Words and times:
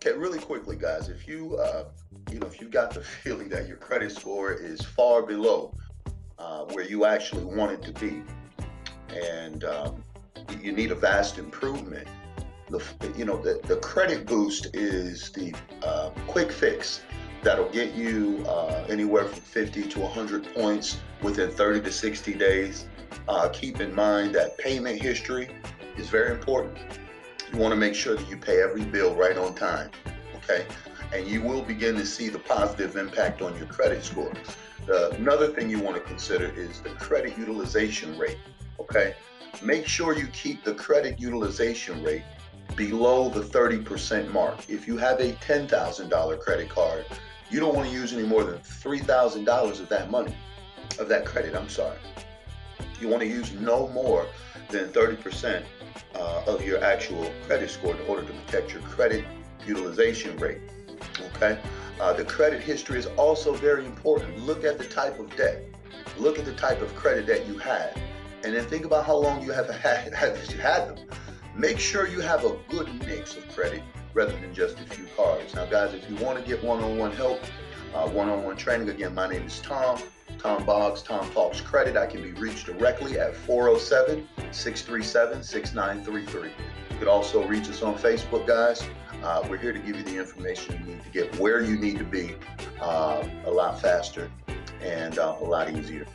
okay, 0.00 0.16
really 0.16 0.38
quickly, 0.38 0.76
guys, 0.76 1.08
if 1.08 1.26
you, 1.26 1.56
uh, 1.56 1.84
you 2.30 2.38
know, 2.38 2.46
if 2.46 2.60
you 2.60 2.68
got 2.68 2.92
the 2.92 3.00
feeling 3.00 3.48
that 3.48 3.66
your 3.66 3.76
credit 3.76 4.12
score 4.12 4.52
is 4.52 4.80
far 4.80 5.22
below 5.22 5.74
uh, 6.38 6.64
where 6.66 6.84
you 6.84 7.04
actually 7.04 7.44
want 7.44 7.72
it 7.72 7.82
to 7.82 7.92
be, 8.00 8.22
and 9.14 9.64
um, 9.64 10.02
you 10.62 10.72
need 10.72 10.92
a 10.92 10.94
vast 10.94 11.38
improvement, 11.38 12.06
the, 12.68 12.82
you 13.16 13.24
know, 13.24 13.40
the, 13.40 13.60
the 13.66 13.76
credit 13.76 14.26
boost 14.26 14.68
is 14.74 15.30
the 15.30 15.54
uh, 15.82 16.10
quick 16.26 16.52
fix 16.52 17.02
that'll 17.42 17.70
get 17.70 17.94
you 17.94 18.44
uh, 18.46 18.84
anywhere 18.88 19.24
from 19.24 19.40
50 19.40 19.82
to 19.84 20.00
100 20.00 20.54
points 20.54 20.98
within 21.22 21.50
30 21.50 21.80
to 21.82 21.92
60 21.92 22.34
days. 22.34 22.86
Uh, 23.26 23.48
keep 23.48 23.80
in 23.80 23.94
mind 23.94 24.34
that 24.34 24.58
payment 24.58 25.00
history 25.00 25.48
is 25.96 26.08
very 26.08 26.30
important. 26.30 26.76
You 27.52 27.58
want 27.58 27.72
to 27.72 27.76
make 27.76 27.94
sure 27.94 28.14
that 28.14 28.28
you 28.28 28.36
pay 28.36 28.62
every 28.62 28.84
bill 28.84 29.14
right 29.14 29.36
on 29.36 29.54
time, 29.54 29.90
okay? 30.36 30.66
And 31.14 31.26
you 31.26 31.40
will 31.40 31.62
begin 31.62 31.94
to 31.96 32.04
see 32.04 32.28
the 32.28 32.38
positive 32.38 32.96
impact 32.96 33.40
on 33.40 33.56
your 33.56 33.66
credit 33.66 34.04
score. 34.04 34.32
Uh, 34.90 35.10
another 35.10 35.48
thing 35.48 35.70
you 35.70 35.78
want 35.78 35.96
to 35.96 36.02
consider 36.02 36.52
is 36.54 36.80
the 36.80 36.90
credit 36.90 37.38
utilization 37.38 38.18
rate, 38.18 38.38
okay? 38.78 39.14
Make 39.62 39.86
sure 39.86 40.14
you 40.14 40.26
keep 40.28 40.62
the 40.62 40.74
credit 40.74 41.18
utilization 41.18 42.02
rate 42.02 42.22
below 42.76 43.30
the 43.30 43.40
30% 43.40 44.30
mark. 44.30 44.58
If 44.68 44.86
you 44.86 44.98
have 44.98 45.20
a 45.20 45.32
$10,000 45.32 46.40
credit 46.40 46.68
card, 46.68 47.06
you 47.50 47.60
don't 47.60 47.74
want 47.74 47.88
to 47.88 47.94
use 47.94 48.12
any 48.12 48.26
more 48.26 48.44
than 48.44 48.58
$3,000 48.58 49.80
of 49.80 49.88
that 49.88 50.10
money, 50.10 50.36
of 50.98 51.08
that 51.08 51.24
credit, 51.24 51.54
I'm 51.54 51.68
sorry. 51.68 51.96
You 53.00 53.08
want 53.08 53.22
to 53.22 53.28
use 53.28 53.52
no 53.52 53.88
more 53.88 54.26
than 54.70 54.88
30% 54.88 55.64
uh, 56.14 56.42
of 56.46 56.64
your 56.64 56.82
actual 56.82 57.32
credit 57.46 57.70
score 57.70 57.94
in 57.94 58.06
order 58.06 58.22
to 58.26 58.32
protect 58.32 58.72
your 58.72 58.82
credit 58.82 59.24
utilization 59.66 60.36
rate. 60.38 60.60
Okay. 61.36 61.58
Uh, 62.00 62.12
the 62.12 62.24
credit 62.24 62.62
history 62.62 62.98
is 62.98 63.06
also 63.16 63.52
very 63.52 63.84
important. 63.84 64.38
Look 64.38 64.64
at 64.64 64.78
the 64.78 64.84
type 64.84 65.18
of 65.18 65.34
debt. 65.36 65.64
Look 66.16 66.38
at 66.38 66.44
the 66.44 66.54
type 66.54 66.80
of 66.80 66.94
credit 66.94 67.26
that 67.26 67.46
you 67.46 67.58
had, 67.58 68.00
and 68.44 68.54
then 68.54 68.64
think 68.64 68.84
about 68.84 69.04
how 69.04 69.16
long 69.16 69.42
you 69.42 69.52
have 69.52 69.68
had, 69.70 70.12
have 70.14 70.50
you 70.50 70.58
had 70.58 70.88
them. 70.88 71.06
Make 71.56 71.78
sure 71.78 72.06
you 72.06 72.20
have 72.20 72.44
a 72.44 72.56
good 72.68 72.92
mix 73.06 73.36
of 73.36 73.48
credit 73.48 73.82
rather 74.14 74.32
than 74.32 74.54
just 74.54 74.78
a 74.78 74.84
few 74.84 75.06
cards. 75.16 75.54
Now, 75.54 75.66
guys, 75.66 75.92
if 75.92 76.08
you 76.08 76.16
want 76.24 76.38
to 76.38 76.44
get 76.44 76.62
one-on-one 76.62 77.12
help, 77.12 77.40
uh, 77.94 78.08
one-on-one 78.08 78.56
training, 78.56 78.88
again, 78.88 79.14
my 79.14 79.28
name 79.28 79.42
is 79.42 79.60
Tom. 79.60 80.00
Tom 80.38 80.64
Boggs, 80.64 81.02
Tom 81.02 81.28
Talks 81.32 81.60
Credit. 81.60 81.96
I 81.96 82.06
can 82.06 82.22
be 82.22 82.32
reached 82.32 82.66
directly 82.66 83.18
at 83.18 83.34
407 83.34 84.26
637 84.52 85.42
6933. 85.42 86.50
You 86.90 86.98
could 86.98 87.08
also 87.08 87.46
reach 87.46 87.68
us 87.68 87.82
on 87.82 87.96
Facebook, 87.96 88.46
guys. 88.46 88.82
Uh, 89.22 89.44
we're 89.48 89.56
here 89.56 89.72
to 89.72 89.78
give 89.80 89.96
you 89.96 90.02
the 90.02 90.16
information 90.16 90.80
you 90.80 90.94
need 90.94 91.02
to 91.02 91.10
get 91.10 91.38
where 91.38 91.60
you 91.60 91.76
need 91.76 91.98
to 91.98 92.04
be 92.04 92.36
uh, 92.80 93.26
a 93.44 93.50
lot 93.50 93.80
faster 93.80 94.30
and 94.80 95.18
uh, 95.18 95.36
a 95.40 95.44
lot 95.44 95.70
easier. 95.70 96.06